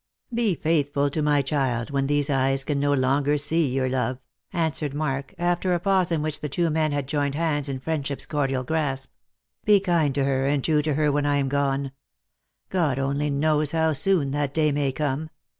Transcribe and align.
"Be 0.41 0.55
faithful 0.55 1.11
to 1.11 1.21
my 1.21 1.43
child 1.43 1.91
when 1.91 2.07
these 2.07 2.31
eyes 2.31 2.63
can 2.63 2.79
no 2.79 2.91
longer 2.91 3.37
see 3.37 3.67
your 3.67 3.87
love," 3.87 4.17
answered 4.51 4.95
Mark, 4.95 5.35
after 5.37 5.75
a 5.75 5.79
pause 5.79 6.11
in 6.11 6.23
which 6.23 6.39
the 6.39 6.49
two 6.49 6.71
men 6.71 6.91
had 6.91 7.05
joined 7.05 7.35
hands 7.35 7.69
in 7.69 7.79
friendship's 7.79 8.25
cordial 8.25 8.63
grasp;" 8.63 9.11
be 9.67 9.79
kind 9.79 10.15
to 10.15 10.23
her 10.25 10.47
and 10.47 10.63
true 10.63 10.81
to 10.81 10.95
her 10.95 11.11
wlu.n 11.11 11.27
I 11.27 11.37
am 11.37 11.49
gone. 11.49 11.91
God 12.69 12.97
only 12.97 13.29
knows 13.29 13.73
how 13.73 13.93
soon 13.93 14.31
that 14.31 14.55
day 14.55 14.71
may 14.71 14.91
come. 14.91 15.29